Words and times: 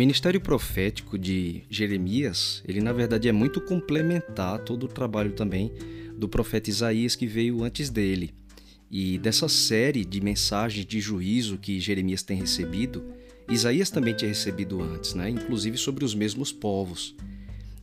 ministério 0.00 0.40
profético 0.40 1.18
de 1.18 1.62
Jeremias, 1.68 2.62
ele 2.66 2.80
na 2.80 2.90
verdade 2.90 3.28
é 3.28 3.32
muito 3.32 3.60
complementar 3.60 4.58
todo 4.60 4.84
o 4.84 4.88
trabalho 4.88 5.32
também 5.32 5.70
do 6.16 6.26
profeta 6.26 6.70
Isaías 6.70 7.14
que 7.14 7.26
veio 7.26 7.62
antes 7.62 7.90
dele. 7.90 8.32
E 8.90 9.18
dessa 9.18 9.46
série 9.46 10.02
de 10.02 10.18
mensagens 10.18 10.86
de 10.86 10.98
juízo 11.02 11.58
que 11.58 11.78
Jeremias 11.78 12.22
tem 12.22 12.38
recebido, 12.38 13.12
Isaías 13.46 13.90
também 13.90 14.14
tinha 14.14 14.30
recebido 14.30 14.80
antes, 14.80 15.12
né? 15.12 15.28
inclusive 15.28 15.76
sobre 15.76 16.02
os 16.02 16.14
mesmos 16.14 16.50
povos. 16.50 17.14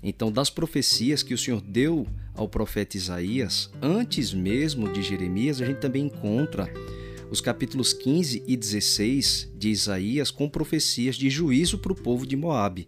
Então, 0.02 0.32
das 0.32 0.50
profecias 0.50 1.22
que 1.22 1.36
o 1.36 1.38
Senhor 1.38 1.62
deu 1.62 2.08
ao 2.34 2.50
profeta 2.50 2.98
Isaías, 2.98 3.70
antes 3.80 4.34
mesmo 4.34 4.92
de 4.92 5.04
Jeremias, 5.04 5.62
a 5.62 5.66
gente 5.68 5.82
também 5.82 6.08
encontra 6.08 6.68
os 7.30 7.42
capítulos 7.42 7.94
15 7.94 8.44
e 8.48 8.56
16 8.56 9.52
de 9.58 9.70
Isaías 9.70 10.32
com 10.32 10.50
profecias 10.50 11.16
de 11.16 11.30
juízo 11.30 11.78
para 11.78 11.92
o 11.92 11.96
povo 11.96 12.26
de 12.26 12.36
Moabe. 12.36 12.88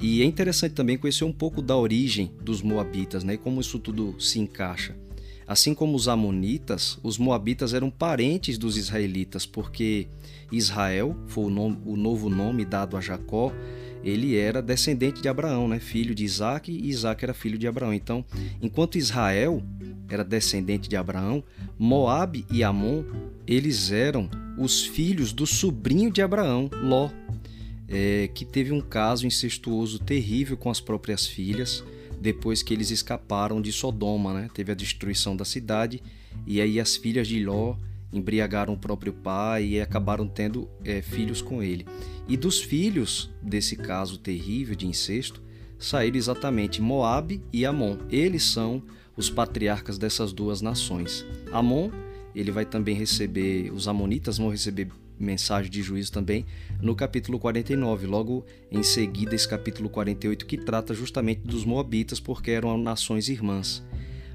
E 0.00 0.22
é 0.22 0.24
interessante 0.24 0.72
também 0.72 0.96
conhecer 0.96 1.24
um 1.24 1.32
pouco 1.32 1.60
da 1.60 1.76
origem 1.76 2.32
dos 2.42 2.62
moabitas, 2.62 3.22
né, 3.22 3.36
como 3.36 3.60
isso 3.60 3.78
tudo 3.78 4.14
se 4.18 4.38
encaixa. 4.38 4.96
Assim 5.46 5.74
como 5.74 5.96
os 5.96 6.06
amonitas, 6.06 6.98
os 7.02 7.18
moabitas 7.18 7.74
eram 7.74 7.90
parentes 7.90 8.56
dos 8.56 8.76
israelitas, 8.76 9.44
porque 9.44 10.06
Israel 10.50 11.16
foi 11.26 11.44
o, 11.44 11.50
nome, 11.50 11.78
o 11.84 11.96
novo 11.96 12.30
nome 12.30 12.64
dado 12.64 12.96
a 12.96 13.00
Jacó, 13.00 13.52
ele 14.02 14.36
era 14.36 14.62
descendente 14.62 15.20
de 15.20 15.28
Abraão, 15.28 15.68
né? 15.68 15.78
filho 15.78 16.14
de 16.14 16.24
Isaac, 16.24 16.70
e 16.70 16.88
Isaac 16.88 17.24
era 17.24 17.34
filho 17.34 17.58
de 17.58 17.66
Abraão. 17.66 17.92
Então, 17.92 18.24
enquanto 18.60 18.98
Israel 18.98 19.62
era 20.08 20.24
descendente 20.24 20.88
de 20.88 20.96
Abraão, 20.96 21.44
Moabe 21.78 22.44
e 22.50 22.64
Amon, 22.64 23.04
eles 23.46 23.90
eram 23.90 24.28
os 24.58 24.84
filhos 24.84 25.32
do 25.32 25.46
sobrinho 25.46 26.10
de 26.10 26.22
Abraão, 26.22 26.70
Ló, 26.82 27.10
é, 27.88 28.28
que 28.34 28.44
teve 28.44 28.72
um 28.72 28.80
caso 28.80 29.26
incestuoso 29.26 29.98
terrível 29.98 30.56
com 30.56 30.70
as 30.70 30.80
próprias 30.80 31.26
filhas, 31.26 31.84
depois 32.20 32.62
que 32.62 32.74
eles 32.74 32.90
escaparam 32.90 33.60
de 33.60 33.72
Sodoma, 33.72 34.34
né? 34.34 34.50
Teve 34.52 34.72
a 34.72 34.74
destruição 34.74 35.34
da 35.34 35.44
cidade 35.44 36.02
e 36.46 36.60
aí 36.60 36.78
as 36.78 36.96
filhas 36.96 37.26
de 37.26 37.42
Ló 37.42 37.76
embriagaram 38.12 38.74
o 38.74 38.78
próprio 38.78 39.12
pai 39.12 39.64
e 39.64 39.80
acabaram 39.80 40.26
tendo 40.26 40.68
é, 40.84 41.00
filhos 41.00 41.40
com 41.40 41.62
ele. 41.62 41.86
E 42.28 42.36
dos 42.36 42.60
filhos 42.60 43.30
desse 43.42 43.76
caso 43.76 44.18
terrível 44.18 44.74
de 44.74 44.86
incesto 44.86 45.42
saíram 45.78 46.16
exatamente 46.16 46.82
Moabe 46.82 47.42
e 47.52 47.64
Amon. 47.64 47.96
Eles 48.10 48.44
são 48.44 48.82
os 49.16 49.30
patriarcas 49.30 49.98
dessas 49.98 50.32
duas 50.32 50.60
nações. 50.60 51.24
Amon, 51.52 51.90
ele 52.34 52.50
vai 52.50 52.64
também 52.64 52.94
receber, 52.94 53.72
os 53.72 53.88
amonitas 53.88 54.38
vão 54.38 54.50
receber 54.50 54.88
mensagem 55.18 55.70
de 55.70 55.82
juízo 55.82 56.12
também 56.12 56.46
no 56.80 56.94
capítulo 56.94 57.38
49, 57.38 58.06
logo 58.06 58.44
em 58.70 58.82
seguida 58.82 59.34
esse 59.34 59.46
capítulo 59.46 59.90
48 59.90 60.46
que 60.46 60.56
trata 60.56 60.94
justamente 60.94 61.42
dos 61.42 61.64
moabitas 61.64 62.18
porque 62.18 62.50
eram 62.50 62.78
nações 62.78 63.28
irmãs. 63.28 63.84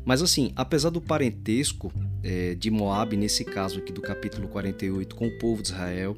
Mas 0.06 0.22
assim, 0.22 0.52
apesar 0.56 0.92
do 0.92 1.02
parentesco 1.02 1.92
é, 2.24 2.54
de 2.54 2.70
Moab, 2.70 3.18
nesse 3.18 3.44
caso 3.44 3.80
aqui 3.80 3.92
do 3.92 4.02
capítulo 4.02 4.48
48, 4.48 5.16
com 5.16 5.28
o 5.28 5.38
povo 5.40 5.64
de 5.64 5.70
Israel, 5.70 6.16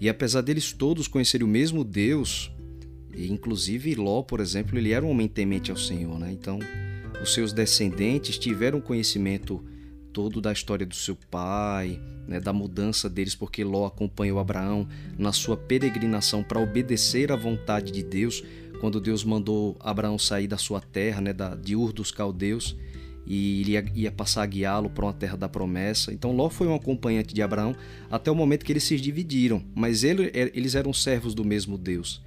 e 0.00 0.08
apesar 0.08 0.40
deles 0.40 0.72
todos 0.72 1.06
conhecerem 1.06 1.46
o 1.46 1.50
mesmo 1.50 1.84
Deus, 1.84 2.50
inclusive 3.14 3.94
Ló, 3.94 4.22
por 4.22 4.40
exemplo, 4.40 4.78
ele 4.78 4.92
era 4.92 5.04
um 5.04 5.10
homem 5.10 5.28
temente 5.28 5.70
ao 5.70 5.76
Senhor, 5.76 6.18
né? 6.18 6.32
Então, 6.32 6.58
os 7.22 7.34
seus 7.34 7.52
descendentes 7.52 8.38
tiveram 8.38 8.80
conhecimento 8.80 9.62
todo 10.12 10.40
da 10.40 10.52
história 10.52 10.84
do 10.84 10.94
seu 10.94 11.16
pai, 11.30 12.00
né, 12.26 12.40
da 12.40 12.52
mudança 12.52 13.08
deles, 13.08 13.34
porque 13.34 13.64
Ló 13.64 13.86
acompanhou 13.86 14.38
Abraão 14.38 14.86
na 15.18 15.32
sua 15.32 15.56
peregrinação 15.56 16.42
para 16.42 16.60
obedecer 16.60 17.32
à 17.32 17.36
vontade 17.36 17.92
de 17.92 18.02
Deus, 18.02 18.42
quando 18.80 19.00
Deus 19.00 19.24
mandou 19.24 19.76
Abraão 19.80 20.18
sair 20.18 20.46
da 20.46 20.58
sua 20.58 20.80
terra, 20.80 21.20
né, 21.20 21.32
da, 21.32 21.54
de 21.54 21.76
Ur 21.76 21.92
dos 21.92 22.10
Caldeus, 22.10 22.76
e 23.26 23.60
ele 23.60 23.90
ia, 23.94 24.10
passar 24.10 24.42
a 24.42 24.46
guiá-lo 24.46 24.90
para 24.90 25.04
uma 25.04 25.12
terra 25.12 25.36
da 25.36 25.48
promessa. 25.48 26.12
Então 26.12 26.32
Ló 26.32 26.48
foi 26.50 26.66
um 26.66 26.74
acompanhante 26.74 27.34
de 27.34 27.42
Abraão 27.42 27.74
até 28.10 28.30
o 28.30 28.34
momento 28.34 28.64
que 28.64 28.72
eles 28.72 28.84
se 28.84 28.96
dividiram, 28.96 29.62
mas 29.74 30.04
ele, 30.04 30.30
eles 30.34 30.74
eram 30.74 30.92
servos 30.92 31.34
do 31.34 31.44
mesmo 31.44 31.78
Deus. 31.78 32.22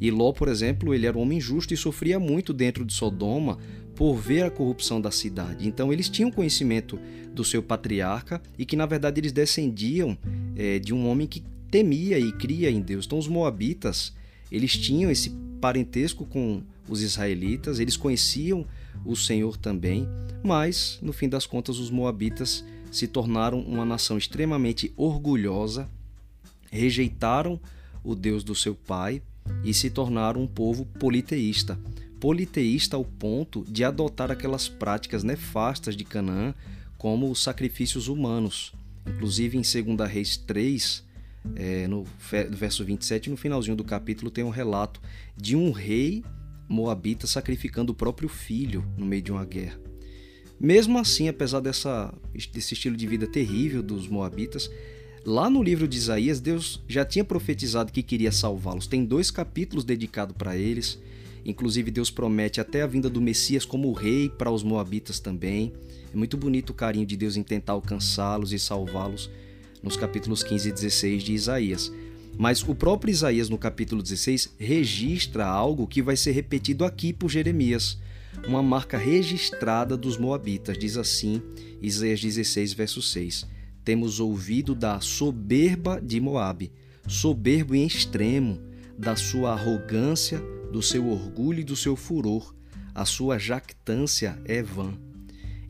E 0.00 0.10
Ló, 0.10 0.32
por 0.32 0.48
exemplo, 0.48 0.92
ele 0.92 1.06
era 1.06 1.16
um 1.16 1.22
homem 1.22 1.40
justo 1.40 1.72
e 1.72 1.76
sofria 1.76 2.18
muito 2.18 2.52
dentro 2.52 2.84
de 2.84 2.92
Sodoma 2.92 3.58
por 3.94 4.16
ver 4.16 4.42
a 4.42 4.50
corrupção 4.50 5.00
da 5.00 5.10
cidade. 5.10 5.66
Então 5.68 5.92
eles 5.92 6.08
tinham 6.08 6.30
conhecimento 6.30 6.98
do 7.32 7.44
seu 7.44 7.62
patriarca 7.62 8.42
e 8.58 8.64
que 8.64 8.76
na 8.76 8.86
verdade 8.86 9.20
eles 9.20 9.32
descendiam 9.32 10.18
é, 10.56 10.78
de 10.78 10.92
um 10.92 11.08
homem 11.08 11.26
que 11.26 11.42
temia 11.70 12.18
e 12.18 12.32
cria 12.32 12.70
em 12.70 12.80
Deus. 12.80 13.06
Então 13.06 13.18
os 13.18 13.28
moabitas 13.28 14.12
eles 14.50 14.76
tinham 14.76 15.10
esse 15.10 15.30
parentesco 15.60 16.26
com 16.26 16.62
os 16.88 17.02
israelitas, 17.02 17.78
eles 17.78 17.96
conheciam 17.96 18.66
o 19.04 19.16
Senhor 19.16 19.56
também, 19.56 20.08
mas 20.42 20.98
no 21.02 21.12
fim 21.12 21.28
das 21.28 21.46
contas 21.46 21.78
os 21.78 21.90
moabitas 21.90 22.64
se 22.90 23.08
tornaram 23.08 23.60
uma 23.60 23.84
nação 23.84 24.16
extremamente 24.16 24.92
orgulhosa, 24.96 25.88
rejeitaram 26.70 27.60
o 28.02 28.14
Deus 28.14 28.44
do 28.44 28.54
seu 28.54 28.74
pai 28.74 29.22
e 29.64 29.74
se 29.74 29.90
tornaram 29.90 30.42
um 30.42 30.46
povo 30.46 30.84
politeísta 30.84 31.78
politeísta 32.24 32.96
ao 32.96 33.04
ponto 33.04 33.66
de 33.68 33.84
adotar 33.84 34.30
aquelas 34.30 34.66
práticas 34.66 35.22
nefastas 35.22 35.94
de 35.94 36.04
Canaã, 36.04 36.54
como 36.96 37.30
os 37.30 37.42
sacrifícios 37.42 38.08
humanos. 38.08 38.72
Inclusive 39.06 39.58
em 39.58 39.60
2 39.60 40.10
Reis 40.10 40.38
3, 40.38 41.04
é, 41.54 41.86
no 41.86 42.06
verso 42.50 42.82
27, 42.82 43.28
no 43.28 43.36
finalzinho 43.36 43.76
do 43.76 43.84
capítulo, 43.84 44.30
tem 44.30 44.42
um 44.42 44.48
relato 44.48 45.02
de 45.36 45.54
um 45.54 45.70
rei 45.70 46.24
moabita 46.74 47.26
sacrificando 47.26 47.92
o 47.92 47.94
próprio 47.94 48.28
filho 48.28 48.84
no 48.98 49.06
meio 49.06 49.22
de 49.22 49.32
uma 49.32 49.44
guerra. 49.44 49.78
Mesmo 50.58 50.98
assim, 50.98 51.28
apesar 51.28 51.60
dessa, 51.60 52.12
desse 52.52 52.74
estilo 52.74 52.96
de 52.96 53.06
vida 53.06 53.26
terrível 53.26 53.82
dos 53.82 54.08
moabitas, 54.08 54.70
lá 55.24 55.48
no 55.48 55.62
livro 55.62 55.86
de 55.88 55.96
Isaías, 55.96 56.40
Deus 56.40 56.82
já 56.88 57.04
tinha 57.04 57.24
profetizado 57.24 57.92
que 57.92 58.02
queria 58.02 58.32
salvá-los. 58.32 58.86
Tem 58.86 59.04
dois 59.04 59.30
capítulos 59.30 59.84
dedicados 59.84 60.36
para 60.36 60.56
eles. 60.56 60.98
Inclusive, 61.44 61.90
Deus 61.90 62.10
promete 62.10 62.60
até 62.60 62.82
a 62.82 62.86
vinda 62.86 63.10
do 63.10 63.20
Messias 63.20 63.64
como 63.64 63.92
rei 63.92 64.28
para 64.28 64.50
os 64.50 64.62
Moabitas 64.62 65.20
também. 65.20 65.72
É 66.12 66.16
muito 66.16 66.36
bonito 66.36 66.70
o 66.70 66.74
carinho 66.74 67.06
de 67.06 67.16
Deus 67.16 67.36
em 67.36 67.42
tentar 67.42 67.72
alcançá-los 67.72 68.52
e 68.52 68.58
salvá-los 68.58 69.30
nos 69.82 69.96
capítulos 69.96 70.42
15 70.42 70.68
e 70.68 70.72
16 70.72 71.22
de 71.22 71.32
Isaías. 71.34 71.92
Mas 72.36 72.62
o 72.62 72.74
próprio 72.74 73.12
Isaías, 73.12 73.48
no 73.48 73.56
capítulo 73.56 74.02
16, 74.02 74.54
registra 74.58 75.46
algo 75.46 75.86
que 75.86 76.02
vai 76.02 76.16
ser 76.16 76.32
repetido 76.32 76.84
aqui 76.84 77.12
por 77.12 77.30
Jeremias. 77.30 77.98
Uma 78.46 78.62
marca 78.62 78.98
registrada 78.98 79.96
dos 79.96 80.18
Moabitas. 80.18 80.76
Diz 80.76 80.96
assim, 80.96 81.40
Isaías 81.80 82.20
16, 82.20 82.72
verso 82.72 83.00
6. 83.00 83.46
Temos 83.84 84.18
ouvido 84.18 84.74
da 84.74 85.00
soberba 85.00 86.00
de 86.00 86.20
Moabe, 86.20 86.72
soberbo 87.06 87.74
em 87.74 87.86
extremo, 87.86 88.58
da 88.98 89.14
sua 89.14 89.52
arrogância 89.52 90.42
do 90.72 90.82
seu 90.82 91.08
orgulho 91.08 91.60
e 91.60 91.64
do 91.64 91.76
seu 91.76 91.94
furor. 91.94 92.54
A 92.94 93.04
sua 93.04 93.38
jactância 93.38 94.38
é 94.44 94.62
vã. 94.62 94.92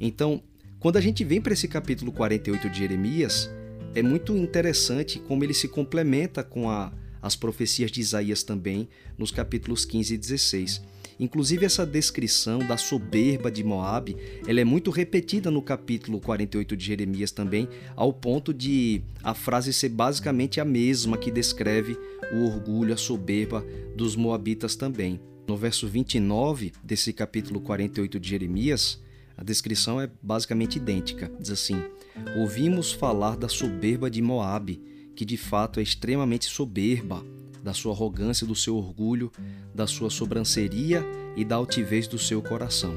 Então, 0.00 0.42
quando 0.78 0.96
a 0.96 1.00
gente 1.00 1.25
vem 1.25 1.41
para 1.41 1.52
esse 1.52 1.66
capítulo 1.66 2.12
48 2.12 2.70
de 2.70 2.78
Jeremias, 2.78 3.50
é 3.94 4.03
muito 4.03 4.37
interessante 4.37 5.19
como 5.19 5.44
ele 5.44 5.55
se 5.55 5.69
complementa 5.69 6.43
com 6.43 6.69
a, 6.69 6.93
as 7.22 7.37
profecias 7.37 7.91
de 7.91 8.00
Isaías 8.00 8.43
também, 8.43 8.88
nos 9.16 9.31
capítulos 9.31 9.84
15 9.84 10.15
e 10.15 10.19
16. 10.19 10.82
Inclusive 11.19 11.65
essa 11.65 11.87
descrição 11.87 12.59
da 12.59 12.77
soberba 12.77 13.50
de 13.50 13.62
Moabe, 13.62 14.16
ela 14.49 14.60
é 14.60 14.65
muito 14.65 14.91
repetida 14.91 15.49
no 15.49 15.62
capítulo 15.62 16.21
48 16.21 16.77
de 16.77 16.84
Jeremias 16.84 17.31
também, 17.31 17.69
ao 17.94 18.12
ponto 18.12 18.52
de 18.52 19.00
a 19.23 19.32
frase 19.32 19.73
ser 19.73 19.91
basicamente 19.91 20.61
a 20.61 20.64
mesma 20.64 21.17
que 21.17 21.31
descreve 21.31 21.96
o 22.32 22.46
orgulho, 22.46 22.93
a 22.93 22.96
soberba 22.96 23.64
dos 23.94 24.17
moabitas 24.17 24.75
também. 24.75 25.20
No 25.46 25.56
verso 25.56 25.87
29 25.87 26.73
desse 26.82 27.12
capítulo 27.12 27.61
48 27.61 28.19
de 28.19 28.29
Jeremias, 28.29 29.00
a 29.37 29.44
descrição 29.44 30.00
é 30.00 30.11
basicamente 30.20 30.76
idêntica. 30.76 31.31
Diz 31.38 31.50
assim: 31.50 31.81
Ouvimos 32.37 32.93
falar 32.93 33.37
da 33.37 33.49
soberba 33.49 34.11
de 34.11 34.22
Moabe, 34.22 34.82
que 35.14 35.25
de 35.25 35.37
fato 35.37 35.81
é 35.81 35.82
extremamente 35.82 36.46
soberba 36.46 37.25
da 37.62 37.72
sua 37.72 37.93
arrogância, 37.93 38.46
do 38.46 38.55
seu 38.55 38.76
orgulho, 38.76 39.32
da 39.75 39.87
sua 39.87 40.11
sobranceria 40.11 41.05
e 41.37 41.44
da 41.44 41.56
altivez 41.56 42.06
do 42.06 42.19
seu 42.19 42.43
coração. 42.43 42.94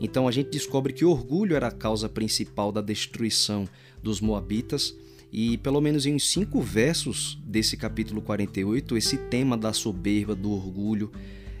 Então 0.00 0.26
a 0.26 0.32
gente 0.32 0.50
descobre 0.50 0.92
que 0.92 1.04
o 1.04 1.10
orgulho 1.10 1.54
era 1.54 1.68
a 1.68 1.72
causa 1.72 2.08
principal 2.08 2.72
da 2.72 2.80
destruição 2.80 3.68
dos 4.02 4.20
Moabitas, 4.20 4.94
e 5.32 5.58
pelo 5.58 5.80
menos 5.80 6.06
em 6.06 6.18
cinco 6.18 6.62
versos 6.62 7.38
desse 7.44 7.76
capítulo 7.76 8.22
48, 8.22 8.96
esse 8.96 9.16
tema 9.16 9.56
da 9.56 9.72
soberba, 9.72 10.34
do 10.34 10.52
orgulho, 10.52 11.10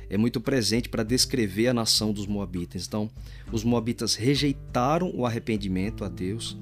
é 0.08 0.16
muito 0.16 0.40
presente 0.40 0.88
para 0.88 1.02
descrever 1.02 1.68
a 1.68 1.74
nação 1.74 2.12
dos 2.12 2.26
Moabitas. 2.26 2.86
Então, 2.86 3.10
os 3.52 3.64
Moabitas 3.64 4.14
rejeitaram 4.14 5.10
o 5.14 5.26
arrependimento 5.26 6.04
a 6.04 6.08
Deus. 6.08 6.56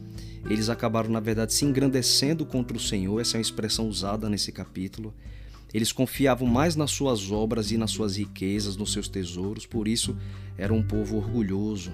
Eles 0.48 0.68
acabaram, 0.68 1.10
na 1.10 1.20
verdade, 1.20 1.54
se 1.54 1.64
engrandecendo 1.64 2.44
contra 2.44 2.76
o 2.76 2.80
Senhor, 2.80 3.20
essa 3.20 3.36
é 3.36 3.38
uma 3.38 3.42
expressão 3.42 3.88
usada 3.88 4.28
nesse 4.28 4.52
capítulo. 4.52 5.14
Eles 5.72 5.90
confiavam 5.90 6.46
mais 6.46 6.76
nas 6.76 6.90
suas 6.90 7.30
obras 7.30 7.72
e 7.72 7.76
nas 7.76 7.90
suas 7.90 8.16
riquezas, 8.16 8.76
nos 8.76 8.92
seus 8.92 9.08
tesouros, 9.08 9.66
por 9.66 9.88
isso 9.88 10.16
era 10.56 10.72
um 10.72 10.82
povo 10.82 11.16
orgulhoso. 11.16 11.92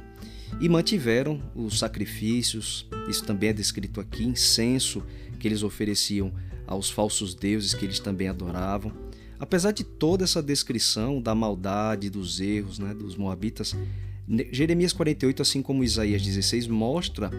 E 0.60 0.68
mantiveram 0.68 1.40
os 1.54 1.78
sacrifícios, 1.78 2.86
isso 3.08 3.24
também 3.24 3.50
é 3.50 3.52
descrito 3.52 4.00
aqui, 4.00 4.24
incenso 4.24 5.02
que 5.38 5.48
eles 5.48 5.62
ofereciam 5.62 6.32
aos 6.66 6.90
falsos 6.90 7.34
deuses 7.34 7.72
que 7.72 7.84
eles 7.84 8.00
também 8.00 8.28
adoravam. 8.28 8.92
Apesar 9.38 9.70
de 9.70 9.84
toda 9.84 10.24
essa 10.24 10.42
descrição 10.42 11.22
da 11.22 11.34
maldade, 11.34 12.10
dos 12.10 12.40
erros 12.40 12.78
né, 12.78 12.92
dos 12.92 13.16
moabitas, 13.16 13.74
Jeremias 14.52 14.92
48, 14.92 15.42
assim 15.42 15.60
como 15.60 15.82
Isaías 15.82 16.22
16, 16.22 16.68
mostra 16.68 17.30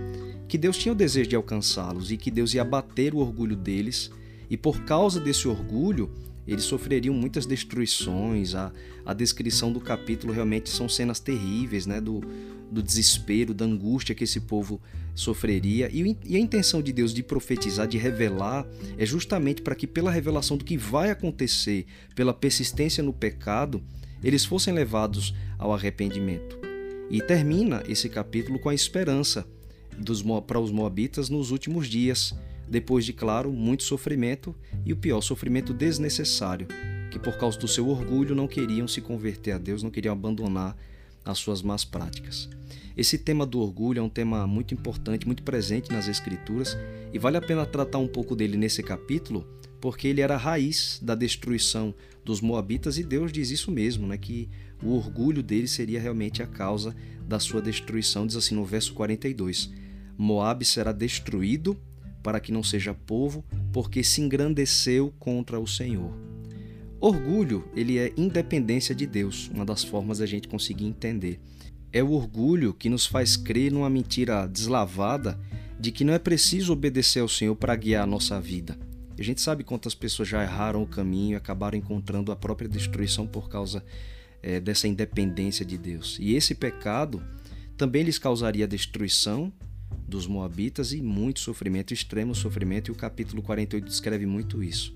que 0.47 0.57
Deus 0.57 0.77
tinha 0.77 0.91
o 0.91 0.95
desejo 0.95 1.29
de 1.29 1.35
alcançá-los 1.37 2.11
e 2.11 2.17
que 2.17 2.29
Deus 2.29 2.53
ia 2.53 2.63
abater 2.63 3.15
o 3.15 3.19
orgulho 3.19 3.55
deles, 3.55 4.11
e 4.49 4.57
por 4.57 4.83
causa 4.83 5.17
desse 5.17 5.47
orgulho, 5.47 6.11
eles 6.45 6.65
sofreriam 6.65 7.15
muitas 7.15 7.45
destruições. 7.45 8.53
A, 8.53 8.73
a 9.05 9.13
descrição 9.13 9.71
do 9.71 9.79
capítulo 9.79 10.33
realmente 10.33 10.69
são 10.69 10.89
cenas 10.89 11.21
terríveis, 11.21 11.85
né? 11.85 12.01
Do, 12.01 12.19
do 12.69 12.83
desespero, 12.83 13.53
da 13.53 13.63
angústia 13.63 14.13
que 14.13 14.25
esse 14.25 14.41
povo 14.41 14.81
sofreria. 15.15 15.89
E, 15.93 16.17
e 16.25 16.35
a 16.35 16.39
intenção 16.39 16.81
de 16.81 16.91
Deus 16.91 17.13
de 17.13 17.23
profetizar, 17.23 17.87
de 17.87 17.97
revelar, 17.97 18.65
é 18.97 19.05
justamente 19.05 19.61
para 19.61 19.75
que, 19.75 19.87
pela 19.87 20.11
revelação 20.11 20.57
do 20.57 20.65
que 20.65 20.75
vai 20.75 21.11
acontecer, 21.11 21.85
pela 22.15 22.33
persistência 22.33 23.01
no 23.01 23.13
pecado, 23.13 23.81
eles 24.21 24.43
fossem 24.43 24.73
levados 24.73 25.33
ao 25.57 25.73
arrependimento. 25.73 26.70
E 27.11 27.21
termina 27.21 27.83
esse 27.89 28.07
capítulo 28.07 28.57
com 28.57 28.69
a 28.69 28.73
esperança 28.73 29.45
dos, 29.97 30.23
para 30.47 30.59
os 30.59 30.71
Moabitas 30.71 31.29
nos 31.29 31.51
últimos 31.51 31.87
dias 31.87 32.33
depois 32.69 33.03
de, 33.03 33.11
claro, 33.11 33.51
muito 33.51 33.83
sofrimento 33.83 34.55
e 34.85 34.93
o 34.93 34.95
pior, 34.95 35.19
sofrimento 35.19 35.73
desnecessário, 35.73 36.67
que 37.11 37.19
por 37.19 37.37
causa 37.37 37.59
do 37.59 37.67
seu 37.67 37.89
orgulho 37.89 38.33
não 38.33 38.47
queriam 38.47 38.87
se 38.87 39.01
converter 39.01 39.51
a 39.51 39.57
Deus, 39.57 39.83
não 39.83 39.91
queriam 39.91 40.13
abandonar 40.13 40.77
as 41.25 41.37
suas 41.37 41.61
más 41.61 41.83
práticas. 41.83 42.49
Esse 42.95 43.17
tema 43.17 43.45
do 43.45 43.59
orgulho 43.59 43.99
é 43.99 44.01
um 44.01 44.09
tema 44.09 44.47
muito 44.47 44.73
importante, 44.73 45.25
muito 45.25 45.43
presente 45.43 45.91
nas 45.91 46.07
Escrituras 46.07 46.77
e 47.11 47.19
vale 47.19 47.35
a 47.35 47.41
pena 47.41 47.65
tratar 47.65 47.97
um 47.97 48.07
pouco 48.07 48.37
dele 48.37 48.55
nesse 48.55 48.81
capítulo, 48.81 49.45
porque 49.81 50.07
ele 50.07 50.21
era 50.21 50.35
a 50.35 50.37
raiz 50.37 50.99
da 51.01 51.15
destruição 51.15 51.93
dos 52.23 52.39
Moabitas 52.39 52.99
e 52.99 53.03
Deus 53.03 53.31
diz 53.31 53.49
isso 53.49 53.71
mesmo, 53.71 54.07
né, 54.07 54.17
que 54.17 54.47
o 54.81 54.91
orgulho 54.91 55.41
deles 55.41 55.71
seria 55.71 55.99
realmente 55.99 56.41
a 56.41 56.47
causa 56.47 56.95
da 57.27 57.39
sua 57.39 57.61
destruição, 57.61 58.27
diz 58.27 58.35
assim 58.35 58.55
no 58.55 58.63
verso 58.63 58.93
42. 58.93 59.71
Moabe 60.17 60.63
será 60.63 60.91
destruído 60.91 61.75
para 62.21 62.39
que 62.39 62.51
não 62.51 62.61
seja 62.61 62.93
povo, 62.93 63.43
porque 63.73 64.03
se 64.03 64.21
engrandeceu 64.21 65.11
contra 65.17 65.59
o 65.59 65.65
Senhor. 65.65 66.13
Orgulho, 66.99 67.67
ele 67.75 67.97
é 67.97 68.13
independência 68.15 68.93
de 68.93 69.07
Deus, 69.07 69.49
uma 69.51 69.65
das 69.65 69.83
formas 69.83 70.19
da 70.19 70.27
gente 70.27 70.47
conseguir 70.47 70.85
entender. 70.85 71.39
É 71.91 72.03
o 72.03 72.11
orgulho 72.11 72.75
que 72.75 72.89
nos 72.89 73.07
faz 73.07 73.35
crer 73.35 73.71
numa 73.71 73.89
mentira 73.89 74.45
deslavada 74.45 75.39
de 75.79 75.91
que 75.91 76.03
não 76.03 76.13
é 76.13 76.19
preciso 76.19 76.73
obedecer 76.73 77.21
ao 77.21 77.27
Senhor 77.27 77.55
para 77.55 77.75
guiar 77.75 78.03
a 78.03 78.07
nossa 78.07 78.39
vida. 78.39 78.77
A 79.17 79.23
gente 79.23 79.41
sabe 79.41 79.63
quantas 79.63 79.93
pessoas 79.93 80.27
já 80.27 80.41
erraram 80.41 80.81
o 80.81 80.87
caminho 80.87 81.33
e 81.33 81.35
acabaram 81.35 81.77
encontrando 81.77 82.31
a 82.31 82.35
própria 82.35 82.67
destruição 82.67 83.27
por 83.27 83.49
causa 83.49 83.83
é, 84.41 84.59
dessa 84.59 84.87
independência 84.87 85.65
de 85.65 85.77
Deus. 85.77 86.17
E 86.19 86.33
esse 86.33 86.55
pecado 86.55 87.23
também 87.77 88.03
lhes 88.03 88.17
causaria 88.17 88.67
destruição 88.67 89.51
dos 90.07 90.27
Moabitas 90.27 90.93
e 90.93 91.01
muito 91.01 91.39
sofrimento, 91.39 91.93
extremo 91.93 92.35
sofrimento, 92.35 92.89
e 92.89 92.91
o 92.91 92.95
capítulo 92.95 93.41
48 93.41 93.85
descreve 93.85 94.25
muito 94.25 94.63
isso. 94.63 94.95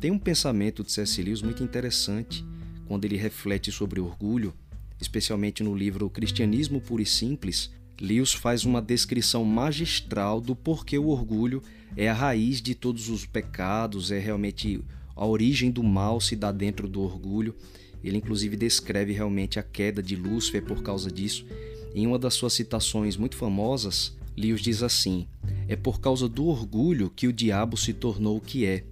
Tem 0.00 0.10
um 0.10 0.18
pensamento 0.18 0.82
de 0.82 0.90
C.S. 0.90 1.22
Lewis 1.22 1.42
muito 1.42 1.62
interessante 1.62 2.44
quando 2.86 3.04
ele 3.04 3.16
reflete 3.16 3.70
sobre 3.70 4.00
orgulho, 4.00 4.52
especialmente 5.00 5.62
no 5.62 5.74
livro 5.74 6.10
Cristianismo 6.10 6.80
Puro 6.80 7.02
e 7.02 7.06
Simples. 7.06 7.70
Lewis 8.02 8.32
faz 8.32 8.64
uma 8.64 8.82
descrição 8.82 9.44
magistral 9.44 10.40
do 10.40 10.56
porquê 10.56 10.98
o 10.98 11.06
orgulho 11.06 11.62
é 11.96 12.08
a 12.08 12.12
raiz 12.12 12.60
de 12.60 12.74
todos 12.74 13.08
os 13.08 13.24
pecados, 13.24 14.10
é 14.10 14.18
realmente 14.18 14.82
a 15.14 15.24
origem 15.24 15.70
do 15.70 15.84
mal 15.84 16.20
se 16.20 16.34
dá 16.34 16.50
dentro 16.50 16.88
do 16.88 17.00
orgulho. 17.00 17.54
Ele 18.02 18.16
inclusive 18.16 18.56
descreve 18.56 19.12
realmente 19.12 19.60
a 19.60 19.62
queda 19.62 20.02
de 20.02 20.16
Lúcifer 20.16 20.64
por 20.64 20.82
causa 20.82 21.12
disso. 21.12 21.46
Em 21.94 22.04
uma 22.04 22.18
das 22.18 22.34
suas 22.34 22.54
citações 22.54 23.16
muito 23.16 23.36
famosas, 23.36 24.16
Lewis 24.36 24.62
diz 24.62 24.82
assim: 24.82 25.28
É 25.68 25.76
por 25.76 26.00
causa 26.00 26.28
do 26.28 26.46
orgulho 26.46 27.08
que 27.08 27.28
o 27.28 27.32
diabo 27.32 27.76
se 27.76 27.92
tornou 27.92 28.38
o 28.38 28.40
que 28.40 28.66
é. 28.66 28.82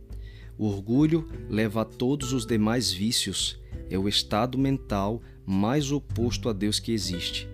O 0.56 0.66
orgulho 0.66 1.28
leva 1.48 1.82
a 1.82 1.84
todos 1.84 2.32
os 2.32 2.46
demais 2.46 2.92
vícios, 2.92 3.58
é 3.90 3.98
o 3.98 4.08
estado 4.08 4.56
mental 4.56 5.20
mais 5.44 5.90
oposto 5.90 6.48
a 6.48 6.52
Deus 6.52 6.78
que 6.78 6.92
existe. 6.92 7.48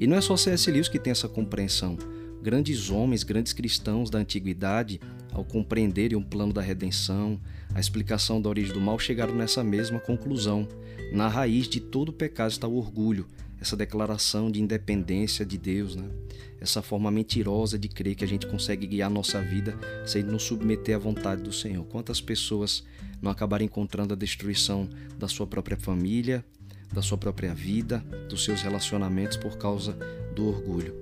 E 0.00 0.06
não 0.06 0.16
é 0.16 0.20
só 0.22 0.34
C.S. 0.34 0.70
Lewis 0.70 0.88
que 0.88 0.98
tem 0.98 1.10
essa 1.10 1.28
compreensão. 1.28 1.98
Grandes 2.42 2.88
homens, 2.88 3.22
grandes 3.22 3.52
cristãos 3.52 4.08
da 4.08 4.18
antiguidade, 4.18 4.98
ao 5.30 5.44
compreenderem 5.44 6.16
o 6.16 6.24
plano 6.24 6.54
da 6.54 6.62
redenção, 6.62 7.38
a 7.74 7.78
explicação 7.78 8.40
da 8.40 8.48
origem 8.48 8.72
do 8.72 8.80
mal, 8.80 8.98
chegaram 8.98 9.34
nessa 9.34 9.62
mesma 9.62 10.00
conclusão. 10.00 10.66
Na 11.12 11.28
raiz 11.28 11.68
de 11.68 11.80
todo 11.80 12.14
pecado 12.14 12.50
está 12.50 12.66
o 12.66 12.78
orgulho, 12.78 13.26
essa 13.60 13.76
declaração 13.76 14.50
de 14.50 14.62
independência 14.62 15.44
de 15.44 15.58
Deus, 15.58 15.94
né? 15.94 16.08
essa 16.58 16.80
forma 16.80 17.10
mentirosa 17.10 17.78
de 17.78 17.88
crer 17.88 18.14
que 18.14 18.24
a 18.24 18.28
gente 18.28 18.46
consegue 18.46 18.86
guiar 18.86 19.10
nossa 19.10 19.42
vida 19.42 19.78
sem 20.06 20.22
nos 20.22 20.44
submeter 20.44 20.96
à 20.96 20.98
vontade 20.98 21.42
do 21.42 21.52
Senhor. 21.52 21.84
Quantas 21.84 22.22
pessoas 22.22 22.82
não 23.20 23.30
acabaram 23.30 23.66
encontrando 23.66 24.14
a 24.14 24.16
destruição 24.16 24.88
da 25.18 25.28
sua 25.28 25.46
própria 25.46 25.76
família, 25.76 26.42
da 26.92 27.02
sua 27.02 27.18
própria 27.18 27.54
vida, 27.54 27.98
dos 28.28 28.44
seus 28.44 28.62
relacionamentos 28.62 29.36
por 29.36 29.58
causa 29.58 29.92
do 30.34 30.46
orgulho? 30.46 30.94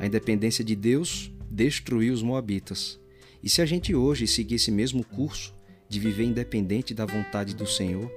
A 0.00 0.06
independência 0.06 0.64
de 0.64 0.74
Deus 0.74 1.32
destruiu 1.50 2.12
os 2.14 2.22
Moabitas. 2.22 3.00
E 3.42 3.48
se 3.48 3.60
a 3.60 3.66
gente 3.66 3.94
hoje 3.94 4.26
seguir 4.26 4.56
esse 4.56 4.70
mesmo 4.70 5.04
curso 5.04 5.54
de 5.88 6.00
viver 6.00 6.24
independente 6.24 6.94
da 6.94 7.04
vontade 7.04 7.54
do 7.54 7.66
Senhor, 7.66 8.10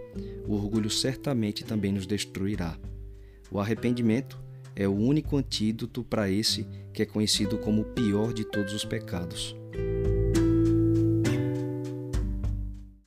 o 0.47 0.53
orgulho 0.53 0.89
certamente 0.89 1.63
também 1.63 1.91
nos 1.91 2.07
destruirá. 2.07 2.77
O 3.51 3.59
arrependimento 3.59 4.39
é 4.75 4.87
o 4.87 4.95
único 4.95 5.37
antídoto 5.37 6.03
para 6.03 6.29
esse 6.29 6.65
que 6.93 7.01
é 7.01 7.05
conhecido 7.05 7.57
como 7.57 7.81
o 7.81 7.85
pior 7.85 8.33
de 8.33 8.45
todos 8.45 8.73
os 8.73 8.85
pecados. 8.85 9.55